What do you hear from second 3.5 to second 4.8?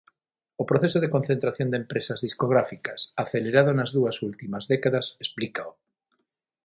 nas dúas últimas